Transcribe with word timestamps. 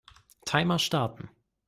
Timer 0.47 0.79
starten. 0.79 1.29